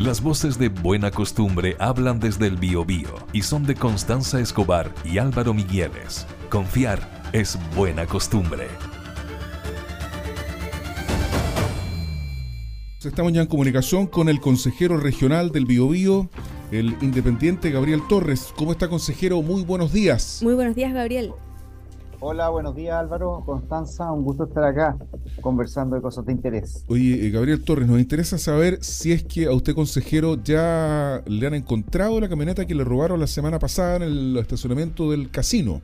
Las 0.00 0.20
voces 0.20 0.58
de 0.58 0.68
Buena 0.68 1.10
Costumbre 1.10 1.74
hablan 1.78 2.20
desde 2.20 2.46
el 2.46 2.58
Biobío 2.58 3.08
y 3.32 3.40
son 3.40 3.64
de 3.64 3.74
Constanza 3.74 4.38
Escobar 4.40 4.94
y 5.06 5.16
Álvaro 5.16 5.54
Migueles. 5.54 6.26
Confiar 6.50 7.00
es 7.32 7.58
buena 7.74 8.04
costumbre. 8.04 8.66
Estamos 13.02 13.32
ya 13.32 13.40
en 13.40 13.46
comunicación 13.46 14.06
con 14.06 14.28
el 14.28 14.38
consejero 14.38 14.98
regional 14.98 15.50
del 15.50 15.64
Biobío, 15.64 16.28
el 16.72 16.94
independiente 17.00 17.70
Gabriel 17.70 18.02
Torres. 18.06 18.52
¿Cómo 18.54 18.72
está, 18.72 18.88
consejero? 18.88 19.40
Muy 19.40 19.62
buenos 19.62 19.94
días. 19.94 20.40
Muy 20.42 20.52
buenos 20.52 20.74
días, 20.74 20.92
Gabriel. 20.92 21.32
Hola, 22.28 22.48
buenos 22.48 22.74
días 22.74 22.96
Álvaro, 22.96 23.44
Constanza, 23.46 24.10
un 24.10 24.24
gusto 24.24 24.42
estar 24.42 24.64
acá 24.64 24.96
conversando 25.40 25.94
de 25.94 26.02
cosas 26.02 26.26
de 26.26 26.32
interés. 26.32 26.84
Oye, 26.88 27.24
eh, 27.24 27.30
Gabriel 27.30 27.62
Torres, 27.62 27.86
nos 27.86 28.00
interesa 28.00 28.36
saber 28.36 28.82
si 28.82 29.12
es 29.12 29.22
que 29.22 29.46
a 29.46 29.52
usted, 29.52 29.76
consejero, 29.76 30.34
ya 30.42 31.22
le 31.24 31.46
han 31.46 31.54
encontrado 31.54 32.18
la 32.18 32.28
camioneta 32.28 32.66
que 32.66 32.74
le 32.74 32.82
robaron 32.82 33.20
la 33.20 33.28
semana 33.28 33.60
pasada 33.60 33.98
en 33.98 34.02
el 34.02 34.36
estacionamiento 34.38 35.08
del 35.12 35.30
casino. 35.30 35.82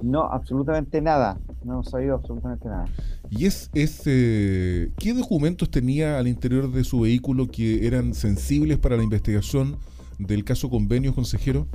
No, 0.00 0.22
absolutamente 0.22 1.02
nada, 1.02 1.38
no 1.62 1.74
hemos 1.74 1.90
sabido 1.90 2.14
absolutamente 2.14 2.70
nada. 2.70 2.86
¿Y 3.28 3.44
es, 3.44 3.68
es 3.74 4.00
eh, 4.06 4.92
qué 4.96 5.12
documentos 5.12 5.70
tenía 5.70 6.18
al 6.18 6.26
interior 6.26 6.72
de 6.72 6.84
su 6.84 7.00
vehículo 7.00 7.48
que 7.48 7.86
eran 7.86 8.14
sensibles 8.14 8.78
para 8.78 8.96
la 8.96 9.02
investigación 9.02 9.76
del 10.18 10.42
caso 10.42 10.70
convenio, 10.70 11.14
consejero? 11.14 11.66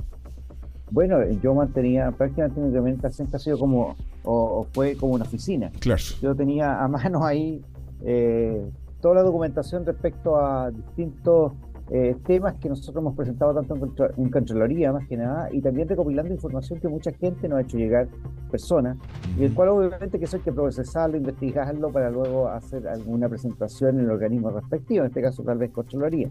Bueno, 0.90 1.18
yo 1.42 1.54
mantenía 1.54 2.10
prácticamente 2.12 2.60
mi 2.60 2.66
implementación 2.66 3.28
que 3.28 3.36
ha 3.36 3.38
sido 3.38 3.58
como, 3.58 3.96
o, 4.24 4.66
fue 4.72 4.96
como 4.96 5.14
una 5.14 5.24
oficina. 5.24 5.70
Claro. 5.80 6.02
Yo 6.22 6.34
tenía 6.34 6.82
a 6.82 6.88
mano 6.88 7.24
ahí 7.24 7.62
eh, 8.04 8.70
toda 9.00 9.16
la 9.16 9.22
documentación 9.22 9.84
respecto 9.84 10.36
a 10.36 10.70
distintos 10.70 11.52
eh, 11.90 12.14
temas 12.26 12.54
que 12.56 12.68
nosotros 12.68 12.96
hemos 12.96 13.16
presentado 13.16 13.54
tanto 13.54 13.74
en, 13.74 14.22
en 14.24 14.30
Contraloría, 14.30 14.92
más 14.92 15.08
que 15.08 15.16
nada, 15.16 15.48
y 15.50 15.62
también 15.62 15.88
recopilando 15.88 16.32
información 16.34 16.80
que 16.80 16.88
mucha 16.88 17.12
gente 17.12 17.48
nos 17.48 17.58
ha 17.58 17.62
hecho 17.62 17.78
llegar, 17.78 18.08
personas, 18.50 18.98
y 19.38 19.44
el 19.44 19.54
cual 19.54 19.70
obviamente 19.70 20.18
que 20.18 20.26
eso 20.26 20.36
hay 20.36 20.42
que 20.42 20.52
procesarlo, 20.52 21.16
investigarlo 21.16 21.90
para 21.90 22.10
luego 22.10 22.48
hacer 22.48 22.86
alguna 22.88 23.28
presentación 23.28 23.98
en 23.98 24.04
el 24.04 24.10
organismo 24.10 24.50
respectivo, 24.50 25.00
en 25.00 25.06
este 25.06 25.22
caso 25.22 25.42
tal 25.42 25.56
vez 25.56 25.70
Contraloría. 25.70 26.28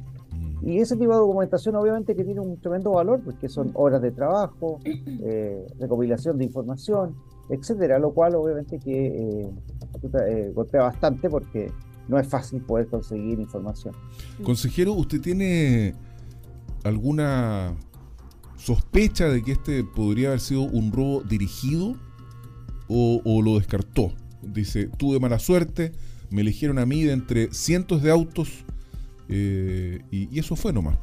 Y 0.62 0.80
ese 0.80 0.96
tipo 0.96 1.12
de 1.12 1.20
documentación 1.20 1.76
obviamente 1.76 2.16
que 2.16 2.24
tiene 2.24 2.40
un 2.40 2.60
tremendo 2.60 2.92
valor, 2.92 3.22
porque 3.24 3.48
son 3.48 3.72
horas 3.76 4.02
de 4.02 4.12
trabajo, 4.12 4.80
eh, 4.86 5.66
recopilación 5.80 6.38
de 6.38 6.46
información, 6.46 7.16
etcétera, 7.50 8.00
lo 8.00 8.12
cual 8.12 8.36
obviamente 8.36 8.80
que 8.80 9.08
eh, 9.08 9.50
eh, 10.28 10.52
golpea 10.54 10.84
bastante 10.84 11.30
porque 11.30 11.72
no 12.08 12.20
es 12.20 12.28
fácil 12.28 12.62
poder 12.62 12.88
conseguir 12.88 13.40
información. 13.40 13.94
Consejero, 14.44 14.94
¿usted 14.94 15.22
tiene 15.22 15.94
alguna 16.84 17.76
sospecha 18.56 19.30
de 19.30 19.44
que 19.44 19.54
este 19.54 19.84
podría 19.84 20.30
haber 20.30 20.40
sido 20.40 20.64
un 20.64 20.92
robo 20.92 21.22
dirigido 21.22 21.96
o, 22.88 23.22
o 23.24 23.42
lo 23.42 23.58
descartó? 23.58 24.14
Dice, 24.42 24.88
tuve 24.88 25.20
mala 25.20 25.40
suerte, 25.40 25.92
me 26.30 26.42
eligieron 26.42 26.80
a 26.80 26.86
mí 26.86 27.04
de 27.04 27.12
entre 27.12 27.54
cientos 27.54 28.02
de 28.02 28.12
autos 28.12 28.66
eh, 29.30 30.02
y, 30.12 30.40
eso 30.40 30.56
fue 30.56 30.74
nomás. 30.74 30.98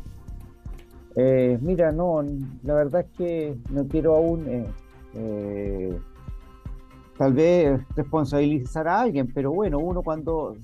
Eh, 1.16 1.58
mira, 1.60 1.92
no, 1.92 2.22
la 2.62 2.74
verdad 2.74 3.02
es 3.02 3.16
que 3.16 3.56
no 3.70 3.86
quiero 3.86 4.16
aún 4.16 4.46
eh, 5.14 5.98
tal 7.16 7.32
vez 7.32 7.80
responsabilizar 7.94 8.88
a 8.88 9.02
alguien, 9.02 9.30
pero 9.32 9.52
bueno, 9.52 9.78
uno 9.78 10.02
cuando 10.02 10.56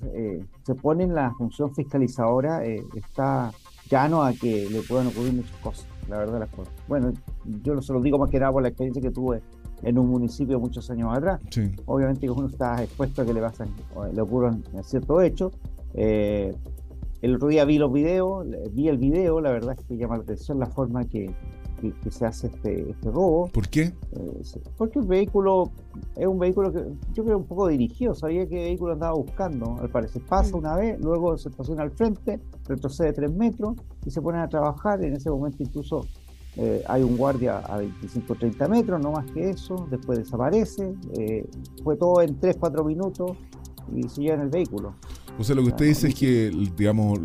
se 0.65 0.75
pone 0.75 1.05
en 1.05 1.15
la 1.15 1.31
función 1.31 1.73
fiscalizadora 1.73 2.65
está 2.65 3.51
llano 3.89 4.23
a 4.23 4.33
que 4.33 4.69
le 4.69 4.81
puedan 4.81 5.07
ocurrir 5.07 5.33
muchas 5.33 5.57
cosas, 5.57 5.87
la 6.09 6.17
verdad 6.17 6.39
las 6.39 6.49
cosas. 6.49 6.73
Bueno, 6.87 7.13
yo 7.63 7.81
se 7.81 7.93
lo 7.93 8.01
digo 8.01 8.17
más 8.17 8.29
que 8.29 8.39
nada 8.39 8.51
por 8.51 8.61
la 8.61 8.69
experiencia 8.69 9.01
que 9.01 9.11
tuve 9.11 9.41
en 9.83 9.97
un 9.97 10.09
municipio 10.09 10.59
muchos 10.59 10.89
años 10.91 11.15
atrás. 11.15 11.39
Obviamente 11.85 12.21
que 12.21 12.29
uno 12.29 12.47
está 12.47 12.83
expuesto 12.83 13.21
a 13.21 13.25
que 13.25 13.33
le 13.33 13.41
pasan, 13.41 13.69
le 14.13 14.21
ocurran 14.21 14.63
ciertos 14.83 15.23
hechos. 15.23 15.53
Eh, 15.93 16.55
el 17.21 17.35
otro 17.35 17.49
día 17.49 17.65
vi 17.65 17.77
los 17.77 17.91
videos, 17.91 18.45
vi 18.71 18.87
el 18.87 18.97
video, 18.97 19.41
la 19.41 19.51
verdad 19.51 19.75
es 19.77 19.85
que 19.85 19.97
llama 19.97 20.17
la 20.17 20.23
atención 20.23 20.59
la 20.59 20.67
forma 20.67 21.05
que, 21.05 21.33
se 22.11 22.27
hace 22.27 22.45
este, 22.47 22.91
este 22.91 23.09
robo. 23.09 23.47
¿Por 23.47 23.67
qué? 23.67 23.91
Eh, 24.11 24.41
porque 24.77 24.99
el 24.99 25.05
vehículo 25.05 25.71
es 26.15 26.27
un 26.27 26.37
vehículo 26.37 26.71
que 26.71 26.83
yo 27.13 27.23
creo 27.25 27.39
un 27.39 27.45
poco 27.45 27.67
dirigido, 27.67 28.13
sabía 28.13 28.47
que 28.47 28.55
vehículo 28.55 28.93
andaba 28.93 29.13
buscando, 29.13 29.77
al 29.81 29.89
parecer 29.89 30.21
pasa 30.27 30.55
una 30.55 30.75
vez, 30.75 30.99
luego 30.99 31.37
se 31.39 31.49
estaciona 31.49 31.81
al 31.81 31.91
frente, 31.91 32.39
retrocede 32.67 33.13
tres 33.13 33.31
metros 33.31 33.77
y 34.05 34.11
se 34.11 34.21
ponen 34.21 34.41
a 34.41 34.47
trabajar, 34.47 35.03
en 35.03 35.15
ese 35.15 35.31
momento 35.31 35.63
incluso 35.63 36.05
eh, 36.57 36.83
hay 36.87 37.01
un 37.01 37.17
guardia 37.17 37.59
a 37.59 37.77
25 37.77 38.35
30 38.35 38.67
metros, 38.67 39.01
no 39.01 39.11
más 39.11 39.25
que 39.31 39.49
eso, 39.49 39.87
después 39.89 40.19
desaparece, 40.19 40.93
eh, 41.17 41.49
fue 41.83 41.95
todo 41.95 42.21
en 42.21 42.39
3-4 42.39 42.85
minutos 42.85 43.37
y 43.95 44.03
se 44.09 44.21
lleva 44.21 44.35
en 44.35 44.41
el 44.41 44.49
vehículo. 44.49 44.93
O 45.41 45.43
sea, 45.43 45.55
lo 45.55 45.63
que 45.63 45.69
usted 45.69 45.85
dice 45.85 46.09
es 46.09 46.13
que, 46.13 46.51
digamos, 46.77 47.19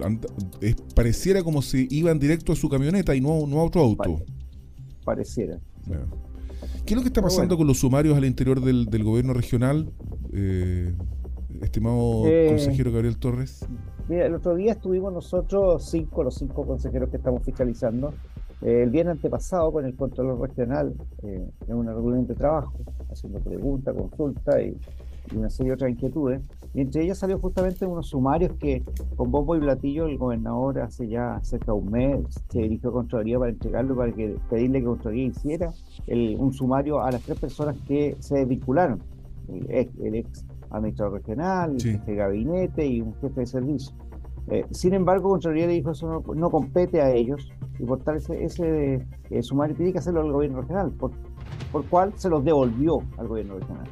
pareciera 0.95 1.43
como 1.43 1.61
si 1.61 1.87
iban 1.91 2.19
directo 2.19 2.51
a 2.51 2.57
su 2.57 2.67
camioneta 2.71 3.15
y 3.15 3.21
no, 3.21 3.47
no 3.47 3.61
a 3.61 3.65
otro 3.65 3.83
auto. 3.83 4.23
pareciera. 5.05 5.59
¿Qué 6.87 6.95
es 6.95 6.97
lo 6.97 7.03
que 7.03 7.09
está 7.09 7.21
pasando 7.21 7.59
con 7.59 7.67
los 7.67 7.79
sumarios 7.81 8.17
al 8.17 8.25
interior 8.25 8.63
del, 8.63 9.05
gobierno 9.05 9.35
regional, 9.35 9.93
eh, 10.33 10.95
estimado 11.61 12.23
eh, 12.25 12.47
consejero 12.49 12.91
Gabriel 12.91 13.19
Torres? 13.19 13.67
Mira, 14.09 14.25
el 14.25 14.35
otro 14.35 14.55
día 14.55 14.73
estuvimos 14.73 15.13
nosotros 15.13 15.85
cinco, 15.85 16.25
los 16.25 16.37
cinco 16.37 16.67
consejeros 16.67 17.11
que 17.11 17.19
estamos 17.19 17.43
fiscalizando, 17.43 18.15
eh, 18.63 18.83
el 18.83 18.89
viernes 18.89 19.17
antepasado 19.17 19.71
con 19.73 19.85
el 19.85 19.95
control 19.95 20.41
regional 20.41 20.95
en 21.23 21.53
una 21.69 21.93
reunión 21.93 22.27
de 22.27 22.35
trabajo, 22.35 22.79
haciendo 23.13 23.41
preguntas, 23.41 23.95
consultas 23.95 24.63
y 24.63 24.75
y 25.33 25.37
una 25.37 25.51
serie 25.51 25.71
de 25.71 25.75
otras 25.75 25.91
inquietudes. 25.91 26.43
Y 26.75 26.81
entre 26.83 27.05
ellas 27.05 27.19
salió 27.19 27.39
justamente 27.39 27.87
unos 27.87 28.09
sumarios 28.09 28.53
que 28.59 28.83
con 29.17 29.31
bombo 29.31 29.57
y 29.57 29.61
platillo 29.61 30.07
el 30.07 30.19
gobernador 30.19 30.81
hace 30.81 31.09
ya 31.09 31.41
cerca 31.43 31.67
de 31.67 31.79
un 31.79 31.91
mes 31.91 32.45
se 32.51 32.61
dirigió 32.61 32.91
a 32.91 32.93
Contraloría 32.93 33.39
para 33.39 33.51
entregarlo, 33.51 33.97
para 33.97 34.13
que 34.13 34.37
pedirle 34.51 34.81
que 34.81 34.87
Contraloría 34.87 35.27
hiciera 35.27 35.73
un 36.07 36.53
sumario 36.53 37.01
a 37.03 37.11
las 37.11 37.23
tres 37.23 37.39
personas 37.39 37.77
que 37.87 38.17
se 38.21 38.37
desvincularon. 38.39 39.01
El 39.49 40.17
ex, 40.17 40.45
administrador 40.71 41.15
regional, 41.15 41.75
el 41.75 41.81
jefe 41.81 42.11
de 42.11 42.17
gabinete 42.17 42.87
y 42.87 43.01
un 43.01 43.15
jefe 43.21 43.41
de 43.41 43.47
servicio. 43.47 43.95
Eh, 44.49 44.65
sin 44.71 44.95
embargo, 44.95 45.31
Contraloría 45.31 45.67
le 45.67 45.75
dijo 45.75 45.91
eso 45.91 46.23
no, 46.35 46.51
compete 46.51 47.01
a 47.01 47.11
ellos 47.11 47.51
y 47.79 47.85
por 47.85 48.01
tal 48.03 48.17
ese, 48.17 48.45
ese 48.45 49.07
eh, 49.31 49.43
sumario 49.43 49.75
tiene 49.77 49.93
que 49.93 49.99
hacerlo 49.99 50.23
el 50.23 50.33
gobierno 50.33 50.61
regional, 50.61 50.93
por, 50.93 51.11
por 51.73 51.85
cual 51.87 52.13
se 52.17 52.29
los 52.29 52.45
devolvió 52.45 52.99
al 53.19 53.29
gobierno 53.29 53.55
regional. 53.55 53.89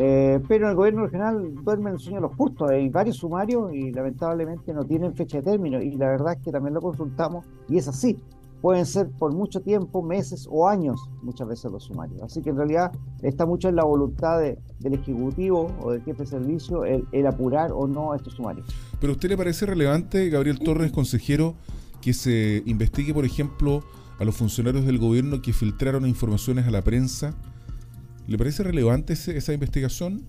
Eh, 0.00 0.40
pero 0.46 0.66
en 0.66 0.70
el 0.70 0.76
gobierno 0.76 1.02
regional 1.02 1.54
duermen 1.64 1.94
el 1.94 1.98
sueño 1.98 2.20
los 2.20 2.34
justos. 2.36 2.70
Hay 2.70 2.88
varios 2.88 3.16
sumarios 3.16 3.72
y 3.74 3.90
lamentablemente 3.90 4.72
no 4.72 4.84
tienen 4.84 5.14
fecha 5.14 5.38
de 5.38 5.42
término. 5.42 5.82
Y 5.82 5.96
la 5.96 6.08
verdad 6.08 6.34
es 6.34 6.44
que 6.44 6.52
también 6.52 6.74
lo 6.74 6.80
consultamos 6.80 7.44
y 7.68 7.78
es 7.78 7.88
así. 7.88 8.16
Pueden 8.60 8.86
ser 8.86 9.08
por 9.10 9.32
mucho 9.32 9.60
tiempo, 9.60 10.02
meses 10.02 10.48
o 10.50 10.68
años, 10.68 11.08
muchas 11.22 11.46
veces 11.46 11.70
los 11.70 11.84
sumarios. 11.84 12.20
Así 12.22 12.42
que 12.42 12.50
en 12.50 12.56
realidad 12.56 12.92
está 13.22 13.46
mucho 13.46 13.68
en 13.68 13.76
la 13.76 13.84
voluntad 13.84 14.40
del 14.40 14.94
Ejecutivo 14.94 15.70
o 15.80 15.92
del 15.92 16.02
jefe 16.02 16.24
de 16.24 16.26
servicio 16.26 16.84
el, 16.84 17.04
el 17.12 17.26
apurar 17.26 17.70
o 17.72 17.86
no 17.86 18.14
estos 18.14 18.34
sumarios. 18.34 18.66
¿Pero 19.00 19.12
a 19.12 19.14
usted 19.14 19.28
le 19.28 19.36
parece 19.36 19.66
relevante, 19.66 20.28
Gabriel 20.28 20.58
Torres, 20.58 20.90
consejero, 20.90 21.54
que 22.00 22.12
se 22.14 22.62
investigue, 22.66 23.14
por 23.14 23.24
ejemplo, 23.24 23.84
a 24.18 24.24
los 24.24 24.36
funcionarios 24.36 24.84
del 24.86 24.98
gobierno 24.98 25.40
que 25.40 25.52
filtraron 25.52 26.06
informaciones 26.06 26.66
a 26.66 26.70
la 26.72 26.82
prensa? 26.82 27.36
¿Le 28.28 28.36
parece 28.36 28.62
relevante 28.62 29.14
esa 29.14 29.52
investigación? 29.54 30.20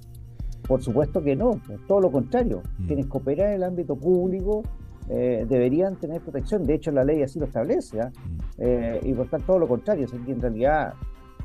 Por 0.65 0.81
supuesto 0.81 1.21
que 1.21 1.35
no, 1.35 1.59
todo 1.85 1.99
lo 1.99 2.09
contrario. 2.09 2.63
Mm. 2.77 2.87
Quienes 2.87 3.05
cooperan 3.07 3.49
en 3.49 3.53
el 3.55 3.63
ámbito 3.63 3.97
público 3.97 4.63
eh, 5.09 5.45
deberían 5.49 5.97
tener 5.97 6.21
protección. 6.21 6.65
De 6.65 6.75
hecho, 6.75 6.91
la 6.91 7.03
ley 7.03 7.21
así 7.23 7.39
lo 7.39 7.45
establece. 7.45 7.99
¿ah? 7.99 8.09
Mm. 8.09 8.39
Eh, 8.59 8.99
y 9.03 9.13
por 9.13 9.27
tanto, 9.27 9.47
todo 9.47 9.59
lo 9.59 9.67
contrario. 9.67 10.05
Es 10.05 10.11
que 10.11 10.31
en 10.31 10.39
realidad 10.39 10.93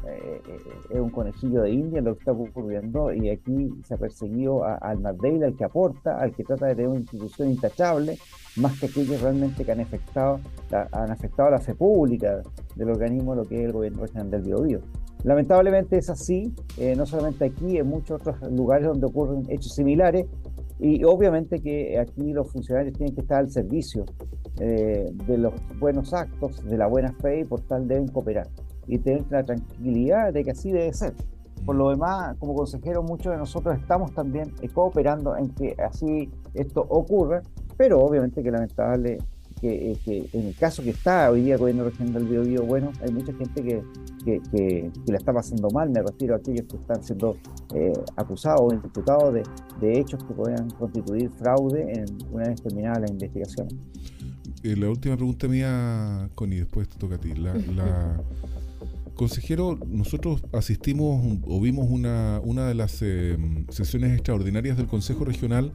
eh, 0.07 0.41
es 0.91 1.01
un 1.01 1.11
conejillo 1.11 1.63
de 1.63 1.73
India 1.73 2.01
lo 2.01 2.15
que 2.15 2.21
está 2.21 2.31
ocurriendo 2.31 3.13
y 3.13 3.31
aquí 3.31 3.71
se 3.85 3.95
ha 3.95 3.97
perseguido 3.97 4.65
al 4.65 5.01
más 5.01 5.17
al 5.25 5.57
que 5.57 5.65
aporta, 5.65 6.21
al 6.21 6.33
que 6.37 6.45
trata 6.45 6.67
de 6.67 6.77
tener 6.77 6.89
una 6.89 7.01
institución 7.01 7.51
intachable, 7.51 8.17
más 8.57 8.79
que 8.79 8.87
aquellos 8.87 9.21
realmente 9.21 9.65
que 9.65 9.73
han 9.73 9.81
afectado, 9.81 10.39
han 10.93 11.11
afectado 11.11 11.49
a 11.49 11.53
la 11.53 11.61
fe 11.61 11.75
pública 11.75 12.43
del 12.77 12.91
organismo, 12.91 13.35
lo 13.35 13.45
que 13.45 13.59
es 13.59 13.65
el 13.65 13.73
gobierno 13.73 14.03
regional 14.03 14.31
del 14.31 14.43
Biobío. 14.43 14.81
Lamentablemente 15.25 15.97
es 15.97 16.11
así, 16.11 16.55
eh, 16.77 16.95
no 16.97 17.07
solamente 17.07 17.47
aquí, 17.47 17.79
en 17.79 17.87
muchos 17.87 18.21
otros 18.21 18.37
lugares 18.53 18.87
donde 18.87 19.07
ocurren 19.07 19.45
hechos 19.49 19.75
similares, 19.75 20.27
y 20.79 21.03
obviamente 21.05 21.61
que 21.61 21.99
aquí 21.99 22.33
los 22.35 22.53
funcionarios 22.53 22.95
tienen 22.95 23.15
que 23.15 23.23
estar 23.23 23.39
al 23.39 23.51
servicio 23.51 24.05
eh, 24.61 25.11
de 25.27 25.39
los 25.39 25.55
buenos 25.81 26.13
actos, 26.13 26.63
de 26.63 26.77
la 26.77 26.87
buena 26.89 27.13
fe, 27.15 27.41
y 27.41 27.45
por 27.45 27.63
tal 27.63 27.89
deben 27.89 28.09
cooperar 28.09 28.49
y 28.87 28.99
tener 28.99 29.25
la 29.31 29.43
tranquilidad 29.43 30.31
de 30.31 30.45
que 30.45 30.51
así 30.51 30.71
debe 30.71 30.93
ser. 30.93 31.15
Por 31.65 31.77
lo 31.77 31.89
demás, 31.89 32.37
como 32.39 32.55
consejero, 32.55 33.03
muchos 33.03 33.33
de 33.33 33.39
nosotros 33.39 33.79
estamos 33.79 34.13
también 34.13 34.53
eh, 34.61 34.69
cooperando 34.69 35.39
en 35.39 35.49
que 35.55 35.75
así 35.83 36.31
esto 36.53 36.85
ocurra, 36.87 37.41
pero 37.79 37.99
obviamente 38.01 38.43
que 38.43 38.51
lamentable 38.51 39.19
que, 39.65 40.29
en 40.33 40.47
el 40.49 40.55
caso 40.55 40.83
que 40.83 40.91
está 40.91 41.31
hoy 41.31 41.43
día 41.43 41.55
el 41.55 41.61
gobierno 41.61 41.85
regional 41.85 42.15
del 42.15 42.25
Biobío, 42.25 42.63
bueno, 42.65 42.93
hay 43.01 43.13
mucha 43.13 43.33
gente 43.33 43.63
que, 43.63 43.83
que, 44.25 44.91
la 45.07 45.17
está 45.17 45.33
pasando 45.33 45.71
mal, 45.71 45.91
me 45.91 46.03
refiero 46.03 46.35
a 46.35 46.39
aquellos 46.39 46.67
que 46.67 46.77
están 46.77 47.03
siendo 47.03 47.37
eh, 47.75 47.93
acusados 48.17 48.61
o 48.63 48.75
imputados 48.75 49.35
de, 49.35 49.43
de, 49.81 49.99
hechos 49.99 50.23
que 50.25 50.35
puedan 50.35 50.69
constituir 50.71 51.31
fraude 51.31 51.93
en 51.93 52.05
una 52.31 52.49
vez 52.49 52.63
terminada 52.63 53.01
la 53.01 53.09
investigación. 53.09 53.69
Eh, 54.63 54.77
la 54.77 54.89
última 54.89 55.17
pregunta 55.17 55.49
mía, 55.49 56.29
Connie, 56.35 56.59
después 56.59 56.89
te 56.89 56.99
toca 56.99 57.15
a 57.15 57.19
ti. 57.19 57.35
La, 57.35 57.55
consejero, 59.15 59.79
nosotros 59.87 60.43
asistimos 60.53 61.39
o 61.47 61.61
vimos 61.61 61.87
una, 61.89 62.41
una 62.43 62.67
de 62.67 62.75
las 62.75 63.01
eh, 63.01 63.39
sesiones 63.71 64.13
extraordinarias 64.13 64.77
del 64.77 64.87
Consejo 64.87 65.25
Regional 65.25 65.73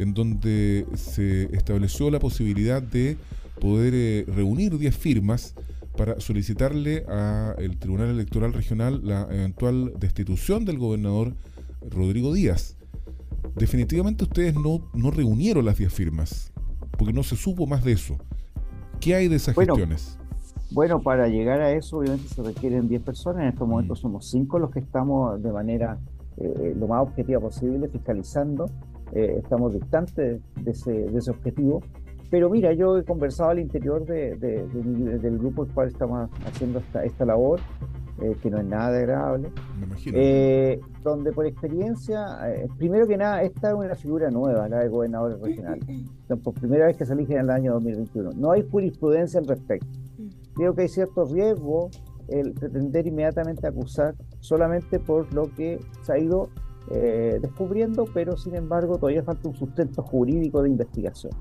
en 0.00 0.14
donde 0.14 0.86
se 0.94 1.54
estableció 1.54 2.10
la 2.10 2.18
posibilidad 2.18 2.82
de 2.82 3.16
poder 3.60 4.24
reunir 4.34 4.78
10 4.78 4.96
firmas 4.96 5.54
para 5.96 6.18
solicitarle 6.20 7.04
al 7.06 7.76
Tribunal 7.78 8.08
Electoral 8.08 8.52
Regional 8.52 9.00
la 9.04 9.28
eventual 9.30 9.92
destitución 9.98 10.64
del 10.64 10.78
gobernador 10.78 11.34
Rodrigo 11.90 12.32
Díaz. 12.32 12.76
Definitivamente 13.56 14.24
ustedes 14.24 14.54
no, 14.54 14.88
no 14.94 15.10
reunieron 15.10 15.64
las 15.64 15.76
10 15.76 15.92
firmas, 15.92 16.52
porque 16.96 17.12
no 17.12 17.22
se 17.22 17.36
supo 17.36 17.66
más 17.66 17.84
de 17.84 17.92
eso. 17.92 18.16
¿Qué 19.00 19.14
hay 19.14 19.28
de 19.28 19.36
esas 19.36 19.54
gestiones? 19.54 20.18
Bueno, 20.70 21.02
para 21.02 21.28
llegar 21.28 21.60
a 21.60 21.72
eso 21.72 21.98
obviamente 21.98 22.28
se 22.28 22.42
requieren 22.42 22.88
10 22.88 23.02
personas, 23.02 23.42
en 23.42 23.48
estos 23.48 23.66
mm. 23.66 23.70
momentos 23.70 23.98
somos 23.98 24.30
5 24.30 24.58
los 24.58 24.70
que 24.70 24.78
estamos 24.78 25.42
de 25.42 25.52
manera 25.52 25.98
eh, 26.36 26.74
lo 26.78 26.86
más 26.86 27.02
objetiva 27.02 27.40
posible 27.40 27.88
fiscalizando, 27.88 28.70
eh, 29.14 29.36
estamos 29.42 29.72
distantes 29.72 30.40
de 30.56 30.70
ese, 30.70 30.92
de 30.92 31.18
ese 31.18 31.30
objetivo 31.30 31.82
pero 32.30 32.48
mira, 32.48 32.72
yo 32.72 32.96
he 32.96 33.04
conversado 33.04 33.50
al 33.50 33.58
interior 33.58 34.06
de, 34.06 34.36
del 34.36 35.38
grupo 35.38 35.64
el 35.64 35.72
cual 35.72 35.88
estamos 35.88 36.30
haciendo 36.46 36.78
esta, 36.78 37.04
esta 37.04 37.24
labor, 37.24 37.58
eh, 38.22 38.36
que 38.40 38.50
no 38.50 38.58
es 38.58 38.66
nada 38.66 38.96
agradable, 38.96 39.50
eh, 40.12 40.80
donde 41.02 41.32
por 41.32 41.46
experiencia, 41.46 42.24
eh, 42.48 42.68
primero 42.78 43.08
que 43.08 43.16
nada, 43.16 43.42
esta 43.42 43.70
es 43.70 43.74
una 43.74 43.96
figura 43.96 44.30
nueva, 44.30 44.68
la 44.68 44.78
de 44.78 44.88
gobernadores 44.88 45.40
regionales. 45.40 45.84
por 46.44 46.54
primera 46.54 46.86
vez 46.86 46.96
que 46.96 47.04
se 47.04 47.14
elige 47.14 47.34
en 47.34 47.40
el 47.40 47.50
año 47.50 47.72
2021. 47.72 48.30
No 48.36 48.52
hay 48.52 48.64
jurisprudencia 48.70 49.40
al 49.40 49.48
respecto. 49.48 49.88
Creo 50.54 50.74
que 50.74 50.82
hay 50.82 50.88
cierto 50.88 51.24
riesgo 51.24 51.90
el 52.28 52.52
pretender 52.52 53.08
inmediatamente 53.08 53.66
acusar 53.66 54.14
solamente 54.38 55.00
por 55.00 55.32
lo 55.34 55.52
que 55.52 55.80
se 56.02 56.12
ha 56.12 56.18
ido 56.18 56.48
eh, 56.92 57.38
descubriendo, 57.40 58.04
pero 58.12 58.36
sin 58.36 58.56
embargo 58.56 58.98
todavía 58.98 59.22
falta 59.22 59.48
un 59.48 59.54
sustento 59.54 60.02
jurídico 60.02 60.60
de 60.62 60.70
investigación. 60.70 61.32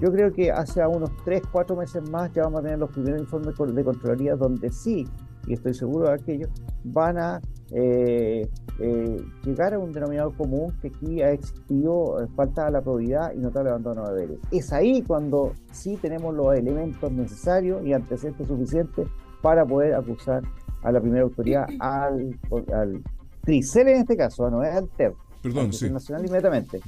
Yo 0.00 0.12
creo 0.12 0.32
que 0.32 0.52
hace 0.52 0.86
unos 0.86 1.10
3, 1.24 1.42
4 1.50 1.76
meses 1.76 2.08
más 2.08 2.32
ya 2.32 2.42
vamos 2.42 2.60
a 2.60 2.62
tener 2.62 2.78
los 2.78 2.90
primeros 2.90 3.20
informes 3.20 3.56
de 3.74 3.84
Contraloría 3.84 4.36
donde 4.36 4.70
sí, 4.70 5.08
y 5.48 5.54
estoy 5.54 5.74
seguro 5.74 6.06
de 6.06 6.14
aquello, 6.14 6.46
van 6.84 7.18
a 7.18 7.40
eh, 7.72 8.48
eh, 8.78 9.24
llegar 9.44 9.74
a 9.74 9.78
un 9.80 9.90
denominador 9.92 10.36
común 10.36 10.72
que 10.80 10.88
aquí 10.88 11.20
ha 11.20 11.32
existido 11.32 12.16
falta 12.36 12.66
de 12.66 12.70
la 12.70 12.80
probidad 12.80 13.32
y 13.34 13.38
notable 13.38 13.70
abandono 13.70 14.08
de 14.08 14.20
deberes. 14.20 14.38
Es 14.52 14.72
ahí 14.72 15.02
cuando 15.02 15.52
sí 15.72 15.98
tenemos 16.00 16.32
los 16.32 16.54
elementos 16.54 17.10
necesarios 17.10 17.84
y 17.84 17.92
antecedentes 17.92 18.46
suficientes 18.46 19.08
para 19.40 19.66
poder 19.66 19.94
acusar 19.94 20.44
a 20.84 20.92
la 20.92 21.00
primera 21.00 21.24
autoridad, 21.24 21.66
al, 21.80 22.38
al 22.72 23.02
Tricel 23.42 23.88
en 23.88 23.96
este 23.98 24.16
caso, 24.16 24.50
no 24.50 24.62
es 24.62 24.74
Alter. 24.74 25.14
Perdón, 25.42 25.72
sí. 25.72 25.90
Nacional 25.90 26.24
inmediatamente. 26.24 26.80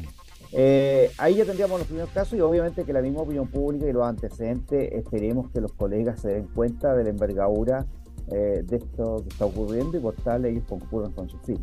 Eh, 0.53 1.11
ahí 1.19 1.35
ya 1.35 1.45
tendríamos 1.45 1.81
los 1.81 1.89
primeros 1.89 2.11
casos 2.11 2.39
y 2.39 2.41
obviamente 2.41 2.85
que 2.85 2.93
la 2.93 3.03
misma 3.03 3.23
opinión 3.23 3.49
pública 3.49 3.89
y 3.89 3.93
los 3.93 4.05
antecedentes 4.05 4.93
esperemos 4.93 5.51
que 5.51 5.61
los 5.61 5.73
colegas 5.73 6.21
se 6.21 6.29
den 6.29 6.47
cuenta 6.55 6.95
de 6.95 7.03
la 7.03 7.11
envergadura 7.11 7.87
eh, 8.29 8.63
de 8.65 8.77
esto 8.77 9.17
que 9.23 9.29
está 9.31 9.47
ocurriendo 9.47 9.99
y 9.99 10.01
por 10.01 10.15
tal 10.15 10.45
ellos 10.45 10.63
concurran 10.69 11.11
con 11.13 11.29
su 11.29 11.39
fin. 11.41 11.59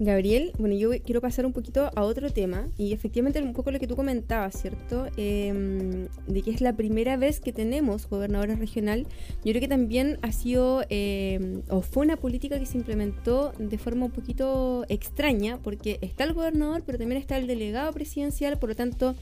Gabriel, 0.00 0.52
bueno, 0.58 0.76
yo 0.76 0.90
quiero 1.04 1.20
pasar 1.20 1.44
un 1.44 1.52
poquito 1.52 1.90
a 1.92 2.02
otro 2.04 2.30
tema 2.30 2.68
y 2.78 2.92
efectivamente 2.92 3.42
un 3.42 3.52
poco 3.52 3.72
lo 3.72 3.80
que 3.80 3.88
tú 3.88 3.96
comentabas, 3.96 4.60
¿cierto? 4.60 5.08
Em, 5.16 6.06
de 6.28 6.42
que 6.42 6.52
es 6.52 6.60
la 6.60 6.72
primera 6.74 7.16
vez 7.16 7.40
que 7.40 7.52
tenemos 7.52 8.08
gobernadores 8.08 8.60
regional. 8.60 9.06
Yo 9.44 9.50
creo 9.50 9.60
que 9.60 9.68
también 9.68 10.18
ha 10.22 10.30
sido 10.30 10.84
em, 10.88 11.62
o 11.68 11.82
fue 11.82 12.04
una 12.04 12.16
política 12.16 12.60
que 12.60 12.66
se 12.66 12.78
implementó 12.78 13.52
de 13.58 13.76
forma 13.76 14.06
un 14.06 14.12
poquito 14.12 14.84
extraña 14.88 15.58
porque 15.64 15.98
está 16.00 16.22
el 16.24 16.32
gobernador, 16.32 16.82
pero 16.86 16.96
también 16.96 17.20
está 17.20 17.36
el 17.36 17.48
delegado 17.48 17.92
presidencial, 17.92 18.56
por 18.58 18.68
lo 18.68 18.76
tanto 18.76 19.16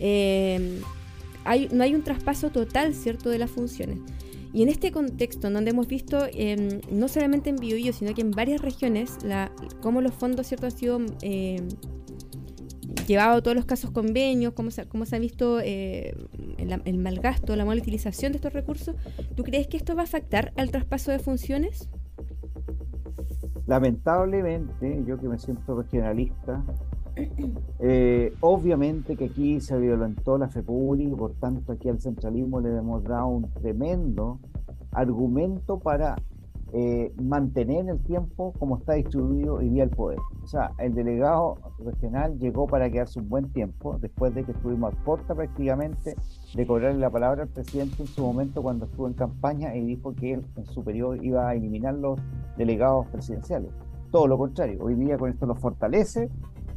em, 0.00 0.80
hay, 1.44 1.68
no 1.70 1.84
hay 1.84 1.94
un 1.94 2.02
traspaso 2.02 2.50
total, 2.50 2.94
¿cierto?, 2.94 3.30
de 3.30 3.38
las 3.38 3.50
funciones. 3.50 3.98
Y 4.56 4.62
en 4.62 4.70
este 4.70 4.90
contexto, 4.90 5.48
en 5.48 5.52
donde 5.52 5.72
hemos 5.72 5.86
visto 5.86 6.26
em, 6.32 6.80
no 6.90 7.08
solamente 7.08 7.50
en 7.50 7.56
Biobío, 7.56 7.92
sino 7.92 8.14
que 8.14 8.22
en 8.22 8.30
varias 8.30 8.62
regiones, 8.62 9.22
la, 9.22 9.52
cómo 9.82 10.00
los 10.00 10.14
fondos 10.14 10.46
cierto 10.46 10.64
han 10.64 10.72
sido 10.72 10.98
eh, 11.20 11.60
llevado 13.06 13.42
todos 13.42 13.54
los 13.54 13.66
casos 13.66 13.90
convenios, 13.90 14.54
cómo 14.54 14.70
se, 14.70 14.88
cómo 14.88 15.04
se 15.04 15.14
ha 15.14 15.18
visto 15.18 15.60
eh, 15.60 16.16
el, 16.56 16.98
mal 16.98 17.20
gasto, 17.20 17.54
la 17.54 17.66
mala 17.66 17.82
utilización 17.82 18.32
de 18.32 18.36
estos 18.36 18.54
recursos, 18.54 18.96
¿tú 19.34 19.44
crees 19.44 19.66
que 19.66 19.76
esto 19.76 19.94
va 19.94 20.00
a 20.00 20.04
afectar 20.04 20.54
al 20.56 20.70
traspaso 20.70 21.10
de 21.10 21.18
funciones? 21.18 21.90
Lamentablemente, 23.66 25.04
yo 25.06 25.20
que 25.20 25.28
me 25.28 25.38
siento 25.38 25.82
regionalista, 25.82 26.64
eh, 27.78 28.34
obviamente 28.40 29.16
que 29.16 29.26
aquí 29.26 29.60
se 29.60 29.78
violentó 29.78 30.36
la 30.38 30.48
fe 30.48 30.62
pública 30.62 31.10
y 31.10 31.14
por 31.14 31.32
tanto 31.34 31.72
aquí 31.72 31.88
al 31.88 32.00
centralismo 32.00 32.60
le 32.60 32.76
hemos 32.76 33.02
dado 33.04 33.28
un 33.28 33.50
tremendo 33.52 34.38
argumento 34.92 35.78
para 35.78 36.16
eh, 36.72 37.14
mantener 37.22 37.78
en 37.78 37.88
el 37.90 38.00
tiempo 38.00 38.52
como 38.58 38.78
está 38.78 38.94
distribuido 38.94 39.54
hoy 39.54 39.68
día 39.70 39.84
el 39.84 39.90
poder. 39.90 40.18
O 40.42 40.46
sea, 40.46 40.72
el 40.78 40.94
delegado 40.94 41.58
regional 41.78 42.38
llegó 42.38 42.66
para 42.66 42.90
quedarse 42.90 43.20
un 43.20 43.28
buen 43.28 43.52
tiempo, 43.52 43.98
después 43.98 44.34
de 44.34 44.44
que 44.44 44.52
estuvimos 44.52 44.92
a 44.92 45.04
puerta 45.04 45.34
prácticamente 45.34 46.16
de 46.54 46.66
cobrarle 46.66 46.98
la 47.00 47.10
palabra 47.10 47.44
al 47.44 47.48
presidente 47.48 48.02
en 48.02 48.08
su 48.08 48.20
momento 48.20 48.62
cuando 48.62 48.86
estuvo 48.86 49.06
en 49.06 49.14
campaña 49.14 49.74
y 49.74 49.84
dijo 49.84 50.14
que 50.14 50.34
él 50.34 50.44
en 50.56 50.66
su 50.66 50.84
iba 51.22 51.48
a 51.48 51.54
eliminar 51.54 51.94
los 51.94 52.18
delegados 52.58 53.06
presidenciales. 53.06 53.70
Todo 54.10 54.26
lo 54.26 54.36
contrario, 54.36 54.78
hoy 54.82 54.96
día 54.96 55.16
con 55.18 55.30
esto 55.30 55.46
lo 55.46 55.54
fortalece 55.54 56.28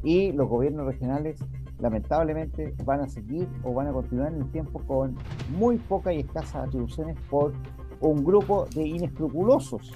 y 0.03 0.31
los 0.31 0.47
gobiernos 0.47 0.85
regionales 0.85 1.39
lamentablemente 1.79 2.73
van 2.83 3.01
a 3.01 3.09
seguir 3.09 3.47
o 3.63 3.73
van 3.73 3.87
a 3.87 3.93
continuar 3.93 4.33
en 4.33 4.41
el 4.41 4.51
tiempo 4.51 4.81
con 4.87 5.15
muy 5.57 5.77
pocas 5.77 6.13
y 6.13 6.19
escasas 6.19 6.67
atribuciones 6.67 7.17
por 7.29 7.53
un 8.01 8.23
grupo 8.23 8.67
de 8.75 8.87
inescrupulosos 8.87 9.93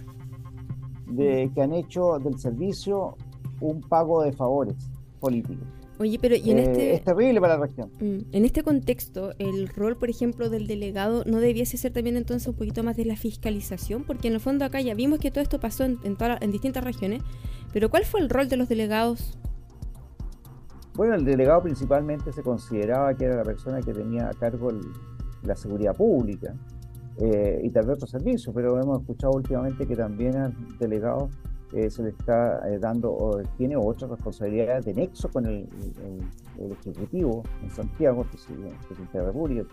de, 1.08 1.52
que 1.54 1.62
han 1.62 1.74
hecho 1.74 2.20
del 2.20 2.38
servicio 2.40 3.16
un 3.62 3.82
pago 3.82 4.24
de 4.24 4.34
favores 4.34 4.76
políticos. 5.20 5.68
Oye, 6.00 6.18
pero 6.20 6.36
y 6.36 6.52
en 6.52 6.60
eh, 6.60 6.64
este... 6.64 6.94
Es 6.96 7.04
terrible 7.04 7.40
para 7.40 7.58
la 7.58 7.66
región. 7.68 7.90
Mm, 8.00 8.36
en 8.36 8.46
este 8.46 8.64
contexto, 8.64 9.34
el 9.38 9.70
rol, 9.70 9.96
por 9.96 10.10
ejemplo, 10.10 10.50
del 10.50 10.68
delegado 10.68 11.24
no 11.26 11.40
debiese 11.40 11.78
ser 11.78 11.94
también 11.94 12.18
entonces 12.18 12.48
un 12.48 12.56
poquito 12.56 12.84
más 12.84 12.98
de 12.98 13.06
la 13.06 13.16
fiscalización, 13.16 14.04
porque 14.04 14.28
en 14.28 14.34
el 14.34 14.40
fondo 14.40 14.66
acá 14.66 14.82
ya 14.82 14.96
vimos 14.96 15.20
que 15.20 15.32
todo 15.32 15.42
esto 15.42 15.60
pasó 15.60 15.86
en, 15.86 16.00
en 16.04 16.52
distintas 16.52 16.84
regiones, 16.84 17.22
pero 17.72 17.90
¿cuál 17.90 18.06
fue 18.06 18.22
el 18.22 18.30
rol 18.30 18.50
de 18.50 18.58
los 18.58 18.68
delegados 18.68 19.38
bueno, 20.96 21.16
el 21.16 21.26
delegado 21.26 21.64
principalmente 21.64 22.32
se 22.32 22.44
consideraba 22.44 23.14
que 23.16 23.26
era 23.26 23.36
la 23.38 23.44
persona 23.44 23.82
que 23.82 23.94
tenía 23.94 24.30
a 24.30 24.34
cargo 24.34 24.72
la 25.44 25.56
seguridad 25.56 25.96
pública 25.96 26.54
eh, 27.18 27.62
y 27.64 27.70
tal 27.70 27.86
vez 27.86 27.96
otros 27.96 28.10
servicios, 28.10 28.54
pero 28.56 28.80
hemos 28.80 29.02
escuchado 29.02 29.34
últimamente 29.34 29.86
que 29.86 29.96
también 29.96 30.36
al 30.38 30.54
delegado 30.80 31.30
eh, 31.74 31.90
se 31.90 32.04
le 32.04 32.10
está 32.10 32.62
eh, 32.70 32.78
dando 32.78 33.12
o 33.12 33.42
tiene 33.58 33.76
otras 33.76 34.12
responsabilidades 34.12 34.86
de 34.86 34.94
nexo 34.94 35.30
con 35.30 35.46
el, 35.46 35.68
Ejecutivo 36.86 37.42
en 37.64 37.70
Santiago, 37.72 38.26
que 38.30 38.38
el 38.54 38.76
presidente 38.88 39.18
de 39.18 39.20
la 39.20 39.26
República, 39.32 39.64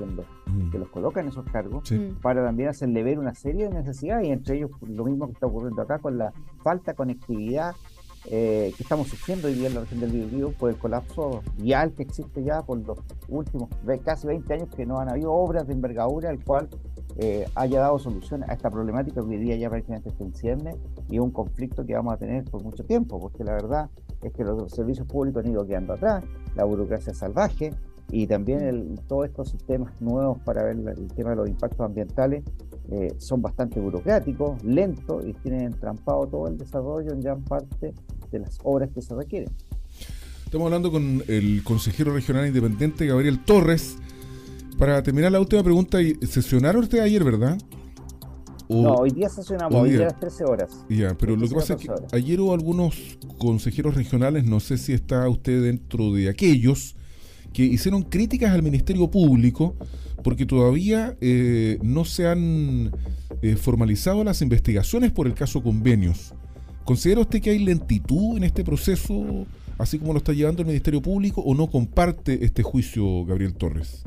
mm. 0.47 0.71
que, 0.71 0.79
los 0.79 0.89
coloca 0.89 1.21
en 1.21 1.29
esos 1.29 1.45
cargos, 1.45 1.93
para 2.23 2.43
también 2.43 2.71
hacerle 2.71 3.03
ver 3.03 3.19
una 3.19 3.35
serie 3.35 3.69
de 3.69 3.75
necesidades, 3.75 4.27
y 4.27 4.31
entre 4.31 4.57
ellos 4.57 4.71
lo 4.89 5.05
mismo 5.05 5.27
que 5.27 5.33
está 5.35 5.47
ocurriendo 5.47 5.83
acá 5.83 5.99
con 5.99 6.17
la 6.17 6.33
falta 6.63 6.93
de 6.93 6.97
conectividad 6.97 7.75
eh, 8.27 8.73
que 8.77 8.83
estamos 8.83 9.09
sufriendo 9.09 9.49
hoy 9.49 9.55
día 9.55 9.69
en 9.69 9.75
la 9.75 9.81
región 9.81 10.01
del 10.01 10.11
Biobío 10.11 10.53
por 10.53 10.71
el 10.71 10.77
colapso 10.77 11.43
vial 11.57 11.93
que 11.93 12.03
existe 12.03 12.45
ya 12.45 12.63
por 12.63 12.79
los 12.87 12.99
últimos 13.29 13.71
casi 14.05 14.27
20 14.27 14.53
años 14.53 14.69
que 14.77 14.85
no 14.85 14.99
han 14.99 15.09
habido 15.09 15.33
obras 15.33 15.67
de 15.67 15.73
envergadura 15.73 16.31
el 16.31 16.45
cual 16.45 16.69
eh, 17.17 17.47
haya 17.55 17.81
dado 17.81 17.99
solución 17.99 18.45
a 18.49 18.55
esta 18.55 18.71
problemática 18.71 19.21
que 19.21 19.27
hoy 19.27 19.37
día 19.39 19.57
ya 19.57 19.69
prácticamente 19.69 20.11
se 20.11 20.23
enciende 20.23 20.77
y 21.09 21.19
un 21.19 21.31
conflicto 21.31 21.85
que 21.85 21.95
vamos 21.95 22.15
a 22.15 22.17
tener 22.17 22.45
por 22.45 22.63
mucho 22.63 22.85
tiempo, 22.85 23.19
porque 23.21 23.45
la 23.45 23.53
verdad 23.53 23.91
es 24.23 24.33
que 24.33 24.45
los 24.45 24.71
servicios 24.73 25.07
públicos 25.07 25.45
han 25.45 25.53
ido 25.53 25.67
quedando 25.67 25.95
atrás, 25.95 26.25
la 26.55 26.65
burocracia 26.65 27.13
salvaje 27.13 27.75
y 28.11 28.27
también 28.27 28.99
todos 29.07 29.27
estos 29.27 29.51
sistemas 29.51 30.01
nuevos 30.01 30.39
para 30.41 30.63
ver 30.63 30.77
el 30.77 31.09
tema 31.09 31.31
de 31.31 31.37
los 31.37 31.49
impactos 31.49 31.81
ambientales 31.81 32.45
eh, 32.91 33.15
son 33.19 33.41
bastante 33.41 33.79
burocráticos, 33.79 34.63
lentos 34.65 35.25
y 35.27 35.33
tienen 35.35 35.67
entrampado 35.67 36.27
todo 36.27 36.49
el 36.49 36.59
desarrollo 36.59 37.13
en 37.13 37.21
gran 37.21 37.43
parte 37.43 37.95
de 38.31 38.39
las 38.39 38.59
obras 38.65 38.91
que 38.93 39.01
se 39.01 39.15
requieren. 39.15 39.51
Estamos 40.45 40.67
hablando 40.67 40.91
con 40.91 41.23
el 41.29 41.63
consejero 41.63 42.13
regional 42.13 42.47
independiente 42.47 43.07
Gabriel 43.07 43.45
Torres. 43.45 43.97
Para 44.79 45.03
terminar 45.03 45.31
la 45.31 45.39
última 45.39 45.63
pregunta, 45.63 45.99
¿sesionaron 46.23 46.83
ustedes 46.83 47.05
ayer, 47.05 47.23
verdad? 47.23 47.59
no, 48.69 48.95
hoy 48.95 49.11
día 49.11 49.29
sesionamos, 49.29 49.75
hoy 49.81 49.91
día 49.91 50.01
a 50.01 50.05
las 50.05 50.21
13 50.21 50.45
horas. 50.45 50.71
Ya, 50.89 51.17
pero 51.19 51.37
lo 51.37 51.49
que 51.49 51.55
pasa 51.55 51.75
es 51.75 51.81
que 51.81 51.89
ayer 52.13 52.41
hubo 52.41 52.55
algunos 52.55 53.19
consejeros 53.39 53.95
regionales, 53.95 54.45
no 54.45 54.61
sé 54.61 54.79
si 54.79 54.93
está 54.93 55.29
usted 55.29 55.63
dentro 55.63 56.13
de 56.13 56.29
aquellos, 56.29 56.97
que 57.53 57.63
hicieron 57.63 58.03
críticas 58.03 58.53
al 58.53 58.63
Ministerio 58.63 59.11
Público 59.11 59.75
porque 60.23 60.47
todavía 60.47 61.17
eh, 61.21 61.79
no 61.83 62.05
se 62.05 62.27
han 62.27 62.93
eh, 63.43 63.57
formalizado 63.57 64.23
las 64.25 64.43
investigaciones 64.43 65.13
por 65.13 65.27
el 65.27 65.35
caso 65.35 65.63
convenios. 65.63 66.35
¿Considera 66.85 67.21
usted 67.21 67.41
que 67.41 67.51
hay 67.51 67.59
lentitud 67.59 68.37
en 68.37 68.45
este 68.45 68.65
proceso, 68.65 69.47
así 69.79 69.99
como 69.99 70.13
lo 70.13 70.19
está 70.19 70.33
llevando 70.33 70.63
el 70.63 70.69
Ministerio 70.69 71.01
Público, 71.01 71.41
o 71.41 71.55
no 71.55 71.71
comparte 71.71 72.45
este 72.45 72.63
juicio, 72.63 73.25
Gabriel 73.25 73.55
Torres? 73.55 74.05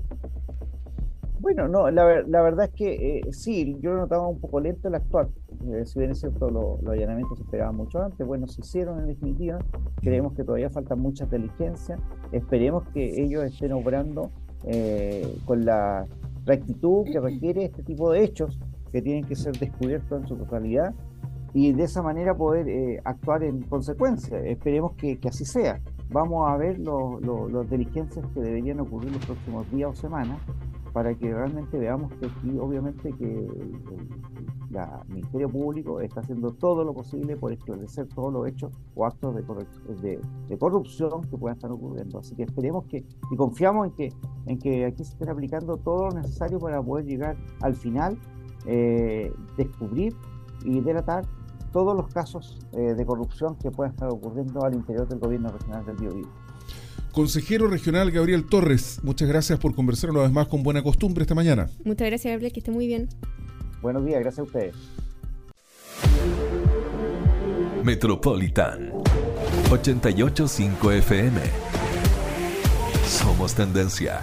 Bueno, 1.39 1.67
no, 1.67 1.91
la, 1.91 2.03
verdad 2.05 2.65
es 2.65 2.71
que 2.71 3.17
eh, 3.17 3.21
sí, 3.31 3.77
yo 3.81 3.93
notaba 3.95 4.27
un 4.27 4.39
poco 4.39 4.61
lento 4.61 4.87
el 4.87 4.95
actuar. 4.95 5.27
Eh, 5.71 5.85
si 5.85 5.99
bien 5.99 6.11
es 6.11 6.19
cierto, 6.19 6.49
los 6.49 6.85
allanamientos 6.87 7.37
se 7.37 7.43
esperaban 7.43 7.75
mucho 7.75 8.01
antes, 8.01 8.25
bueno, 8.25 8.47
se 8.47 8.61
hicieron 8.61 8.99
en 8.99 9.07
definitiva. 9.07 9.59
Creemos 10.01 10.33
que 10.33 10.43
todavía 10.43 10.69
falta 10.69 10.95
mucha 10.95 11.23
inteligencia. 11.23 11.97
Esperemos 12.31 12.83
que 12.93 13.21
ellos 13.21 13.43
estén 13.43 13.71
obrando 13.71 14.31
eh, 14.65 15.37
con 15.45 15.65
la 15.65 16.05
rectitud 16.45 17.05
que 17.05 17.19
requiere 17.19 17.65
este 17.65 17.83
tipo 17.83 18.11
de 18.11 18.23
hechos 18.23 18.59
que 18.91 19.01
tienen 19.01 19.23
que 19.23 19.35
ser 19.35 19.57
descubiertos 19.57 20.21
en 20.21 20.27
su 20.27 20.35
totalidad 20.35 20.93
y 21.53 21.71
de 21.71 21.83
esa 21.83 22.01
manera 22.01 22.35
poder 22.35 23.01
actuar 23.05 23.43
en 23.43 23.61
consecuencia. 23.63 24.39
Esperemos 24.39 24.93
que, 24.93 25.17
que, 25.19 25.29
así 25.29 25.45
sea. 25.45 25.79
Vamos 26.09 26.49
a 26.49 26.57
ver 26.57 26.79
las 26.79 27.69
diligencias 27.69 28.25
que 28.33 28.41
deberían 28.41 28.79
ocurrir 28.79 29.11
los 29.11 29.25
próximos 29.25 29.71
días 29.71 29.91
o 29.91 29.95
semanas 29.95 30.39
para 30.93 31.15
que 31.15 31.33
realmente 31.33 31.77
veamos 31.77 32.13
que 32.13 32.27
aquí 32.27 32.57
obviamente 32.59 33.11
que 33.13 33.47
el, 34.75 35.07
Ministerio 35.07 35.49
Público 35.49 36.01
está 36.01 36.21
haciendo 36.21 36.51
todo 36.53 36.83
lo 36.83 36.93
posible 36.93 37.35
por 37.37 37.51
esclarecer 37.51 38.07
todos 38.07 38.33
los 38.33 38.47
hechos 38.47 38.71
o 38.95 39.05
actos 39.05 39.35
de, 39.35 40.19
de, 40.49 40.57
corrupción 40.57 41.21
que 41.29 41.37
puedan 41.37 41.57
estar 41.57 41.71
ocurriendo. 41.71 42.19
Así 42.19 42.35
que 42.35 42.43
esperemos 42.43 42.85
que 42.85 43.05
y 43.31 43.35
confiamos 43.35 43.87
en 43.87 43.93
que, 43.93 44.13
en 44.47 44.59
que 44.59 44.85
aquí 44.85 45.03
se 45.03 45.13
estén 45.13 45.29
aplicando 45.29 45.77
todo 45.77 46.09
lo 46.09 46.21
necesario 46.21 46.59
para 46.59 46.81
poder 46.81 47.05
llegar 47.05 47.37
al 47.61 47.75
final, 47.75 48.17
eh, 48.65 49.31
descubrir 49.57 50.15
y 50.65 50.79
delatar 50.81 51.25
todos 51.71 51.95
los 51.95 52.07
casos 52.07 52.59
eh, 52.73 52.93
de 52.93 53.05
corrupción 53.05 53.57
que 53.57 53.71
puedan 53.71 53.93
estar 53.93 54.09
ocurriendo 54.09 54.63
al 54.63 54.75
interior 54.75 55.07
del 55.07 55.19
gobierno 55.19 55.49
regional 55.49 55.85
del 55.85 55.97
Biobío. 55.97 56.27
Consejero 57.11 57.67
regional 57.67 58.09
Gabriel 58.09 58.45
Torres, 58.45 58.99
muchas 59.03 59.27
gracias 59.27 59.59
por 59.59 59.75
conversar 59.75 60.09
una 60.09 60.21
vez 60.21 60.31
más 60.31 60.47
con 60.47 60.63
buena 60.63 60.81
costumbre 60.81 61.23
esta 61.23 61.35
mañana. 61.35 61.69
Muchas 61.85 62.07
gracias, 62.07 62.31
Gabriel, 62.31 62.51
que 62.51 62.59
esté 62.59 62.71
muy 62.71 62.87
bien. 62.87 63.07
Buenos 63.83 64.05
días, 64.05 64.21
gracias 64.21 64.39
a 64.39 64.43
ustedes. 64.43 64.75
Metropolitan 67.83 68.93
885 69.69 70.91
FM. 70.93 71.41
Somos 73.05 73.53
tendencia. 73.53 74.21